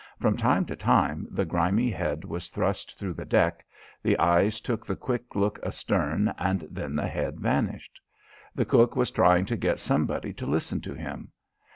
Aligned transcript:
From 0.19 0.35
time 0.35 0.65
to 0.65 0.75
time 0.75 1.27
the 1.29 1.45
grimy 1.45 1.91
head 1.91 2.25
was 2.25 2.49
thrust 2.49 2.97
through 2.97 3.13
the 3.13 3.23
deck, 3.23 3.63
the 4.01 4.17
eyes 4.17 4.59
took 4.59 4.83
the 4.83 4.95
quick 4.95 5.35
look 5.35 5.59
astern 5.61 6.33
and 6.39 6.61
then 6.71 6.95
the 6.95 7.05
head 7.05 7.39
vanished. 7.39 7.99
The 8.55 8.65
cook 8.65 8.95
was 8.95 9.11
trying 9.11 9.45
to 9.45 9.55
get 9.55 9.77
somebody 9.77 10.33
to 10.33 10.47
listen 10.47 10.81
to 10.81 10.95
him. 10.95 11.31